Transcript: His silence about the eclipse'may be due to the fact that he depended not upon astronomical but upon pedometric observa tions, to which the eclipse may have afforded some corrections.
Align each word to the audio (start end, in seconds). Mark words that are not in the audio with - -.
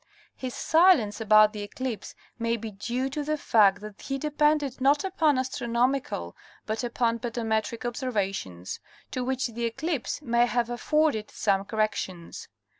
His 0.35 0.55
silence 0.55 1.21
about 1.21 1.53
the 1.53 1.61
eclipse'may 1.61 2.57
be 2.59 2.71
due 2.71 3.07
to 3.11 3.23
the 3.23 3.37
fact 3.37 3.81
that 3.81 4.01
he 4.01 4.17
depended 4.17 4.81
not 4.81 5.03
upon 5.03 5.37
astronomical 5.37 6.35
but 6.65 6.83
upon 6.83 7.19
pedometric 7.19 7.81
observa 7.81 8.33
tions, 8.33 8.79
to 9.11 9.23
which 9.23 9.45
the 9.49 9.65
eclipse 9.65 10.19
may 10.23 10.47
have 10.47 10.71
afforded 10.71 11.29
some 11.29 11.65
corrections. 11.65 12.47